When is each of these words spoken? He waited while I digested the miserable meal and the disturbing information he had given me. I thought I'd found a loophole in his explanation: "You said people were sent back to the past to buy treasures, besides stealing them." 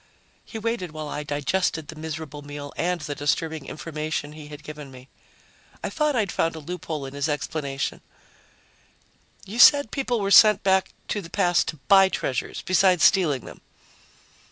He 0.43 0.57
waited 0.57 0.93
while 0.93 1.07
I 1.07 1.21
digested 1.21 1.89
the 1.89 1.95
miserable 1.95 2.41
meal 2.41 2.73
and 2.75 3.01
the 3.01 3.13
disturbing 3.13 3.67
information 3.67 4.31
he 4.31 4.47
had 4.47 4.63
given 4.63 4.89
me. 4.89 5.09
I 5.83 5.91
thought 5.91 6.15
I'd 6.15 6.31
found 6.31 6.55
a 6.55 6.59
loophole 6.59 7.05
in 7.05 7.13
his 7.13 7.29
explanation: 7.29 8.01
"You 9.45 9.59
said 9.59 9.91
people 9.91 10.19
were 10.19 10.31
sent 10.31 10.63
back 10.63 10.89
to 11.09 11.21
the 11.21 11.29
past 11.29 11.67
to 11.67 11.75
buy 11.87 12.09
treasures, 12.09 12.63
besides 12.65 13.03
stealing 13.03 13.45
them." 13.45 13.61